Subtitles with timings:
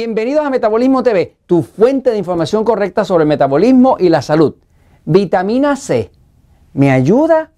[0.00, 4.54] Bienvenidos a Metabolismo TV, tu fuente de información correcta sobre el metabolismo y la salud.
[5.04, 6.12] Vitamina C,
[6.72, 7.50] ¿me ayuda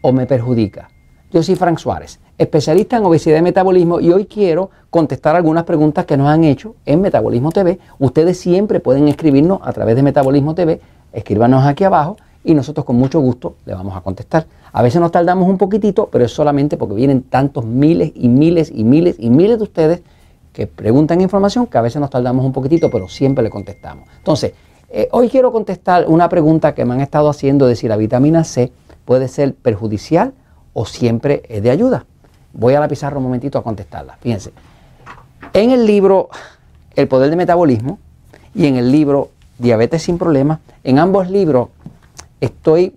[0.00, 0.88] o me perjudica?
[1.30, 6.06] Yo soy Frank Suárez, especialista en obesidad y metabolismo y hoy quiero contestar algunas preguntas
[6.06, 7.78] que nos han hecho en Metabolismo TV.
[7.98, 10.80] Ustedes siempre pueden escribirnos a través de Metabolismo TV,
[11.12, 14.46] escríbanos aquí abajo y nosotros con mucho gusto le vamos a contestar.
[14.72, 18.72] A veces nos tardamos un poquitito, pero es solamente porque vienen tantos miles y miles
[18.74, 20.02] y miles y miles de ustedes
[20.58, 24.08] que preguntan información que a veces nos tardamos un poquitito, pero siempre le contestamos.
[24.16, 24.54] Entonces,
[24.90, 28.42] eh, hoy quiero contestar una pregunta que me han estado haciendo de si la vitamina
[28.42, 28.72] C
[29.04, 30.34] puede ser perjudicial
[30.72, 32.06] o siempre es de ayuda.
[32.52, 34.18] Voy a la pizarra un momentito a contestarla.
[34.20, 34.50] Fíjense,
[35.52, 36.28] en el libro
[36.96, 38.00] El poder de metabolismo
[38.52, 41.68] y en el libro Diabetes sin problemas, en ambos libros
[42.40, 42.96] estoy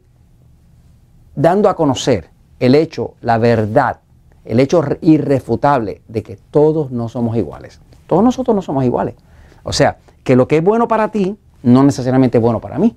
[1.35, 2.27] dando a conocer
[2.59, 3.99] el hecho, la verdad
[4.45, 7.79] el hecho irrefutable de que todos no somos iguales.
[8.07, 9.15] Todos nosotros no somos iguales.
[9.63, 12.95] O sea, que lo que es bueno para ti no necesariamente es bueno para mí.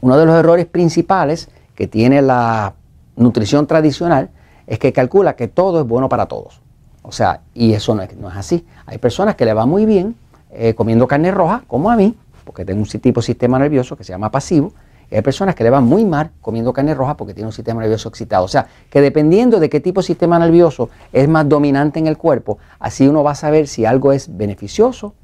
[0.00, 2.74] Uno de los errores principales que tiene la
[3.16, 4.30] nutrición tradicional
[4.66, 6.60] es que calcula que todo es bueno para todos.
[7.02, 8.66] O sea, y eso no es, así.
[8.86, 10.14] Hay personas que le va muy bien
[10.50, 14.04] eh, comiendo carne roja, como a mí, porque tengo un tipo de sistema nervioso que
[14.04, 14.72] se llama pasivo,
[15.10, 18.08] hay personas que le van muy mal comiendo carne roja porque tienen un sistema nervioso
[18.08, 18.44] excitado.
[18.44, 22.18] O sea, que dependiendo de qué tipo de sistema nervioso es más dominante en el
[22.18, 25.14] cuerpo, así uno va a saber si algo es beneficioso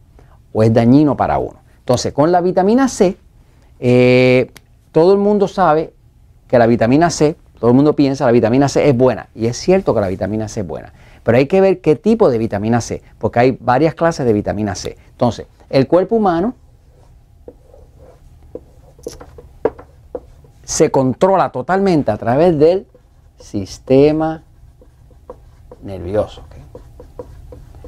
[0.52, 1.58] o es dañino para uno.
[1.80, 3.16] Entonces, con la vitamina C,
[3.78, 4.50] eh,
[4.90, 5.92] todo el mundo sabe
[6.48, 9.28] que la vitamina C, todo el mundo piensa la vitamina C es buena.
[9.34, 10.94] Y es cierto que la vitamina C es buena.
[11.22, 14.74] Pero hay que ver qué tipo de vitamina C, porque hay varias clases de vitamina
[14.74, 14.96] C.
[15.10, 16.54] Entonces, el cuerpo humano
[20.64, 22.86] se controla totalmente a través del
[23.38, 24.42] sistema
[25.82, 26.42] nervioso.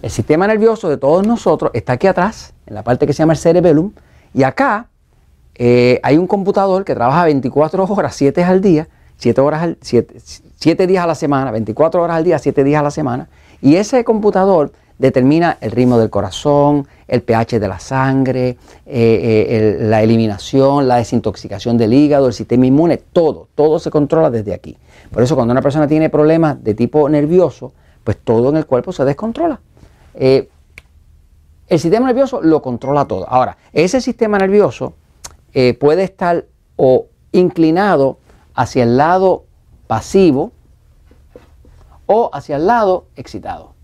[0.02, 3.32] El sistema nervioso de todos nosotros está aquí atrás, en la parte que se llama
[3.32, 3.92] el cerebellum,
[4.34, 4.88] y acá
[5.54, 10.86] eh, hay un computador que trabaja 24 horas, 7 al día, 7, horas al, 7
[10.86, 13.28] días a la semana, 24 horas al día, 7 días a la semana,
[13.62, 19.76] y ese computador determina el ritmo del corazón, el pH de la sangre, eh, eh,
[19.80, 24.76] la eliminación, la desintoxicación del hígado, el sistema inmune, todo, todo se controla desde aquí.
[25.10, 27.72] Por eso cuando una persona tiene problemas de tipo nervioso,
[28.04, 29.60] pues todo en el cuerpo se descontrola.
[30.14, 30.48] Eh,
[31.68, 33.28] el sistema nervioso lo controla todo.
[33.28, 34.94] Ahora, ese sistema nervioso
[35.80, 36.44] puede estar
[36.76, 38.18] o inclinado
[38.54, 39.44] hacia el lado
[39.86, 40.52] pasivo
[42.04, 43.75] o hacia el lado excitado.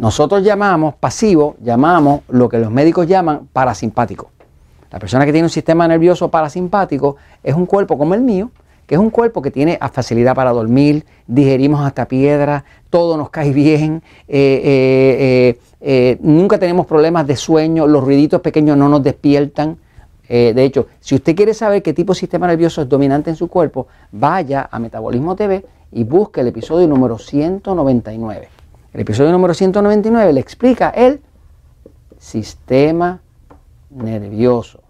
[0.00, 4.30] Nosotros llamamos pasivo, llamamos lo que los médicos llaman parasimpático.
[4.90, 8.50] La persona que tiene un sistema nervioso parasimpático es un cuerpo como el mío,
[8.86, 13.52] que es un cuerpo que tiene facilidad para dormir, digerimos hasta piedra, todo nos cae
[13.52, 19.76] bien, eh, eh, eh, nunca tenemos problemas de sueño, los ruiditos pequeños no nos despiertan.
[20.26, 23.48] de hecho, si usted quiere saber qué tipo de sistema nervioso es dominante en su
[23.48, 25.62] cuerpo, vaya a Metabolismo TV
[25.92, 28.59] y busque el episodio número 199.
[28.92, 31.20] El episodio número 199 le explica el
[32.18, 33.20] sistema
[33.88, 34.80] nervioso.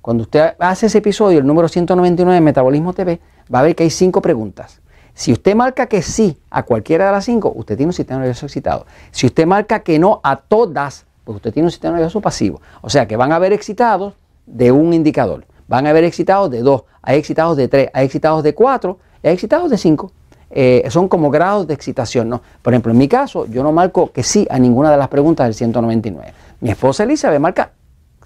[0.00, 3.20] Cuando usted hace ese episodio, el número 199 de Metabolismo TV,
[3.52, 4.80] va a ver que hay cinco preguntas.
[5.12, 8.46] Si usted marca que sí a cualquiera de las cinco, usted tiene un sistema nervioso
[8.46, 8.86] excitado.
[9.10, 12.60] Si usted marca que no a todas, pues usted tiene un sistema nervioso pasivo.
[12.80, 14.14] O sea que van a haber excitados
[14.46, 15.44] de un indicador.
[15.66, 19.32] Van a haber excitados de dos, hay excitados de tres, hay excitados de cuatro, hay
[19.32, 20.12] excitados de cinco.
[20.50, 22.28] Eh, son como grados de excitación.
[22.28, 22.42] ¿no?
[22.62, 25.46] Por ejemplo, en mi caso, yo no marco que sí a ninguna de las preguntas
[25.46, 26.32] del 199.
[26.60, 27.72] Mi esposa Elizabeth marca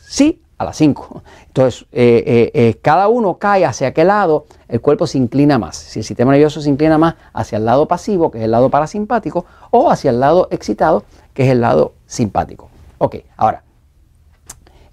[0.00, 1.22] sí a las 5.
[1.48, 5.76] Entonces, eh, eh, cada uno cae hacia qué lado, el cuerpo se inclina más.
[5.76, 8.70] Si el sistema nervioso se inclina más hacia el lado pasivo, que es el lado
[8.70, 11.04] parasimpático, o hacia el lado excitado,
[11.34, 12.70] que es el lado simpático.
[12.98, 13.64] Ok, ahora,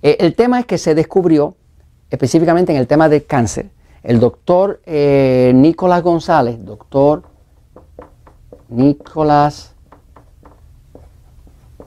[0.01, 1.55] el tema es que se descubrió,
[2.09, 3.69] específicamente en el tema del cáncer,
[4.03, 7.23] el doctor eh, Nicolás González, doctor
[8.69, 9.75] Nicolás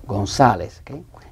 [0.06, 0.82] González.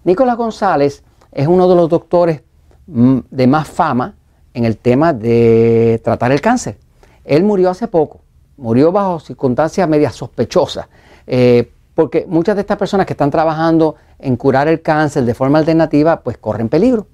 [0.04, 2.42] Nicolás González es uno de los doctores
[2.86, 4.14] mm, de más fama
[4.54, 6.78] en el tema de tratar el cáncer.
[7.24, 8.20] Él murió hace poco,
[8.56, 10.88] murió bajo circunstancias medias sospechosas,
[11.26, 15.58] eh, porque muchas de estas personas que están trabajando en curar el cáncer de forma
[15.58, 17.06] alternativa, pues corren peligro,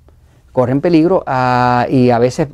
[0.52, 2.48] corren peligro ah, y a veces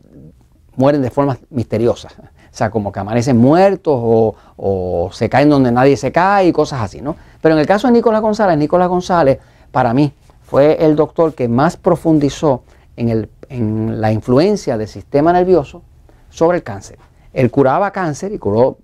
[0.76, 2.08] mueren de forma misteriosa.
[2.18, 6.82] O sea, como que amanecen muertos o, se caen donde nadie se cae y cosas
[6.82, 7.16] así, ¿no?
[7.40, 9.38] Pero en el caso de Nicolás González, Nicolás González,
[9.70, 12.62] para mí, fue el doctor que más profundizó
[12.96, 15.82] en, el, en la influencia del sistema nervioso
[16.28, 16.98] sobre el cáncer.
[17.32, 18.76] Él curaba cáncer y curó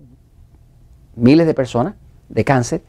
[1.15, 1.93] miles de personas
[2.27, 2.81] de cáncer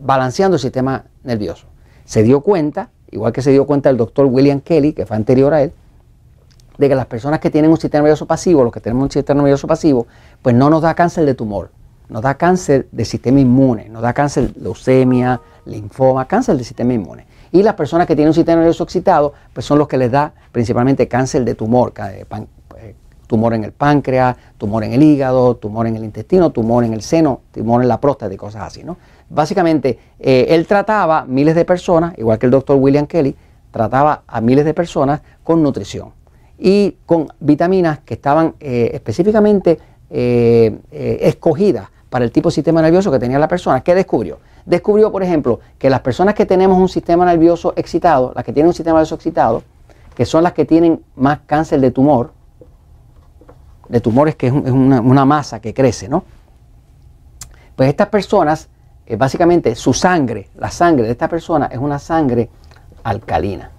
[0.00, 1.66] balanceando el sistema nervioso.
[2.04, 5.54] Se dio cuenta, igual que se dio cuenta el doctor William Kelly, que fue anterior
[5.54, 5.72] a él,
[6.78, 9.42] de que las personas que tienen un sistema nervioso pasivo, los que tenemos un sistema
[9.42, 10.06] nervioso pasivo,
[10.42, 11.70] pues no nos da cáncer de tumor,
[12.08, 16.92] nos da cáncer del sistema inmune, nos da cáncer de leucemia, linfoma, cáncer del sistema
[16.92, 17.26] inmune.
[17.52, 20.32] Y las personas que tienen un sistema nervioso excitado, pues son los que les da
[20.50, 22.94] principalmente cáncer de tumor, eh,
[23.28, 27.02] tumor en el páncreas, tumor en el hígado, tumor en el intestino, tumor en el
[27.02, 28.96] seno, tumor en la próstata y cosas así, ¿no?
[29.30, 33.36] Básicamente, eh, él trataba miles de personas, igual que el doctor William Kelly,
[33.70, 36.12] trataba a miles de personas con nutrición
[36.58, 39.78] y con vitaminas que estaban eh, específicamente
[40.10, 43.80] escogidas para el tipo de sistema nervioso que tenía la persona.
[43.80, 44.38] ¿Qué descubrió?
[44.64, 48.68] Descubrió, por ejemplo, que las personas que tenemos un sistema nervioso excitado, las que tienen
[48.68, 49.64] un sistema nervioso excitado,
[50.14, 52.32] que son las que tienen más cáncer de tumor,
[53.88, 56.24] de tumores que es, una, masa que crece, ¿no?
[57.76, 58.68] Pues estas personas,
[59.06, 62.48] eh, básicamente su sangre, la sangre de esta persona es una sangre
[63.02, 63.70] alcalina.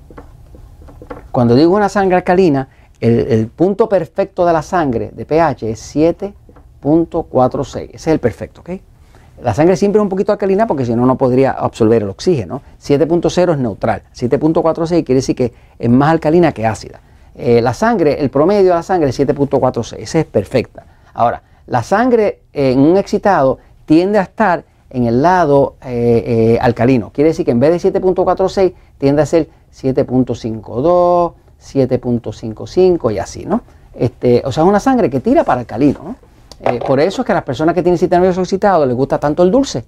[1.36, 2.70] Cuando digo una sangre alcalina,
[3.02, 6.34] el, punto perfecto de la sangre de pH es 7
[6.82, 7.76] 7.46.
[7.76, 8.70] Ese es el perfecto, ¿ok?
[9.44, 12.62] La sangre siempre es un poquito alcalina porque si no, no podría absorber el oxígeno.
[12.82, 14.04] 7.0 es neutral.
[14.16, 17.02] 7.46 quiere decir que es más alcalina que ácida.
[17.36, 19.98] Eh, la sangre, el promedio de la sangre es 7.46.
[20.00, 20.86] Esa es perfecta.
[21.14, 24.64] Ahora, la sangre en un excitado tiende a estar
[24.96, 26.24] en el lado eh,
[26.56, 27.12] eh, alcalino.
[27.12, 33.62] Quiere decir que en vez de 7.46 tiende a ser 7.52, 7.55 y así, ¿no?
[33.94, 36.16] Este, o sea, es una sangre que tira para alcalino, ¿no?
[36.62, 39.20] Eh, por eso es que a las personas que tienen sistema nervioso excitado les gusta
[39.20, 39.84] tanto el dulce.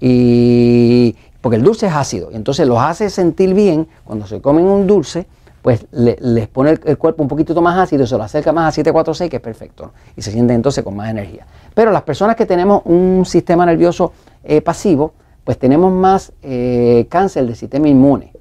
[0.00, 2.30] Y porque el dulce es ácido.
[2.32, 5.26] Y entonces los hace sentir bien cuando se comen un dulce,
[5.60, 9.28] pues les pone el, cuerpo un poquito más ácido, se lo acerca más a 746,
[9.28, 9.92] que es perfecto.
[10.16, 11.46] Y se sienten entonces con más energía.
[11.74, 14.12] Pero las personas que tenemos un sistema nervioso
[14.46, 15.12] eh, pasivo,
[15.44, 18.32] pues tenemos más eh, cáncer del sistema inmune.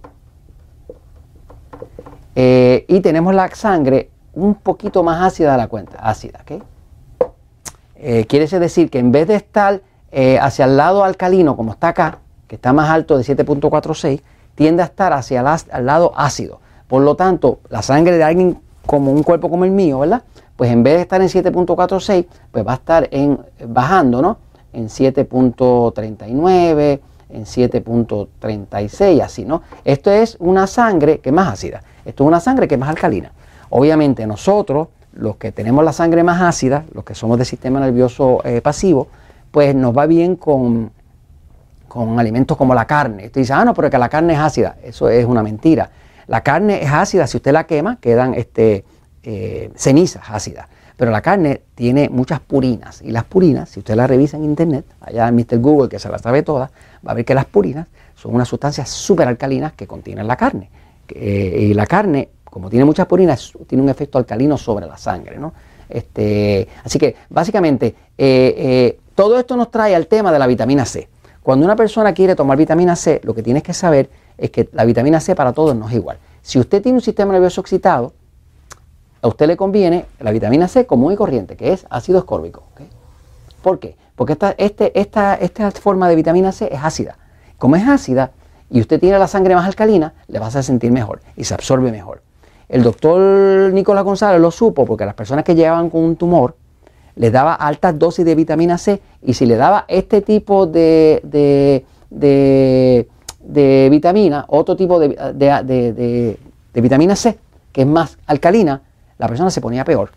[2.35, 6.63] y tenemos la sangre un poquito más ácida de la cuenta, ácida, ¿ok?
[7.95, 9.81] eh, quiere decir que en vez de estar
[10.11, 14.21] eh, hacia el lado alcalino, como está acá, que está más alto de 7.46,
[14.53, 15.39] tiende a estar hacia
[15.73, 16.59] el lado ácido.
[16.87, 20.21] Por lo tanto, la sangre de alguien como un cuerpo como el mío, ¿verdad?
[20.55, 24.37] Pues en vez de estar en 7.46, pues va a estar en, bajando, ¿no?
[24.75, 26.99] En 7.39,
[27.29, 29.61] en 7.36, así, ¿no?
[29.83, 31.81] Esto es una sangre que es más ácida.
[32.03, 33.31] Esto es una sangre que es más alcalina.
[33.69, 38.41] Obviamente nosotros los que tenemos la sangre más ácida, los que somos de sistema nervioso
[38.43, 39.07] eh, pasivo,
[39.51, 40.91] pues nos va bien con,
[41.87, 43.27] con alimentos como la carne.
[43.27, 44.75] Usted dice, ah, no, pero que la carne es ácida.
[44.83, 45.89] Eso es una mentira.
[46.27, 48.83] La carne es ácida, si usted la quema, quedan este,
[49.23, 50.67] eh, cenizas ácidas.
[50.97, 53.01] Pero la carne tiene muchas purinas.
[53.01, 55.59] Y las purinas, si usted las revisa en internet, allá en Mr.
[55.59, 56.71] Google, que se las sabe todas,
[57.05, 60.69] va a ver que las purinas son unas sustancias súper alcalinas que contienen la carne.
[61.09, 65.37] Eh, y la carne como tiene muchas purinas, tiene un efecto alcalino sobre la sangre.
[65.37, 65.51] ¿no?
[65.89, 70.85] Este, así que básicamente eh, eh, todo esto nos trae al tema de la vitamina
[70.85, 71.09] C.
[71.43, 74.85] Cuando una persona quiere tomar vitamina C, lo que tienes que saber es que la
[74.85, 76.17] vitamina C para todos no es igual.
[76.41, 78.13] Si usted tiene un sistema nervioso excitado,
[79.25, 82.61] a usted le conviene la vitamina C común y corriente, que es ácido escórbico.
[83.63, 83.95] ¿Por qué?
[84.15, 87.17] Porque esta, este, esta, esta forma de vitamina C es ácida.
[87.57, 88.29] Como es ácida
[88.69, 91.91] y usted tiene la sangre más alcalina, le vas a sentir mejor y se absorbe
[91.91, 92.21] mejor.
[92.69, 96.55] El doctor Nicolás González lo supo porque las personas que llevaban con un tumor
[97.15, 103.89] les daba altas dosis de vitamina C y si le daba este tipo de, de,
[103.89, 106.37] vitamina, otro tipo de,
[106.75, 107.39] vitamina C,
[107.71, 108.83] que es más alcalina,
[109.17, 110.11] la persona se ponía peor.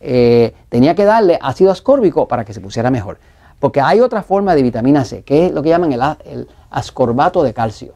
[0.00, 3.18] Eh, tenía que darle ácido ascórbico para que se pusiera mejor.
[3.58, 7.54] Porque hay otra forma de vitamina C, que es lo que llaman el, ascorbato de
[7.54, 7.94] calcio.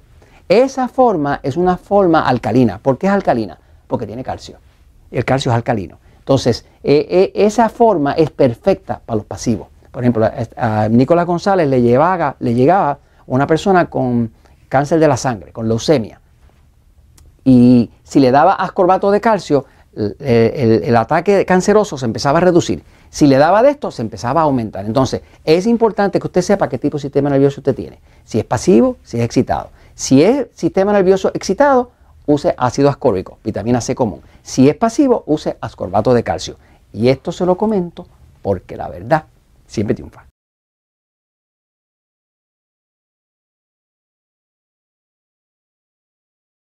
[0.49, 2.79] Esa forma es una forma alcalina.
[2.79, 3.59] ¿Por qué es alcalina?
[3.89, 4.59] porque tiene calcio.
[5.11, 5.99] El calcio es alcalino.
[6.19, 9.69] Entonces, eh, eh, esa forma es perfecta para los pasivos.
[9.91, 14.31] Por ejemplo, a Nicolás González le, llevaba, le llegaba una persona con
[14.69, 16.21] cáncer de la sangre, con leucemia.
[17.43, 19.65] Y si le daba ascorbato de calcio,
[19.99, 22.83] el, el, ataque canceroso se empezaba a reducir.
[23.11, 24.87] Si le daba de esto, se empezaba a aumentar.
[24.87, 27.99] Entonces, es importante que usted sepa qué tipo de sistema nervioso usted tiene.
[28.25, 29.71] Si es pasivo, si es excitado.
[29.95, 31.91] Si es sistema nervioso excitado,
[32.27, 34.21] use ácido ascórbico, vitamina C común.
[34.43, 36.57] Si es pasivo, use ascorbato de calcio.
[36.93, 38.07] Y esto se lo comento
[38.43, 39.25] porque la verdad
[39.67, 40.28] siempre triunfa.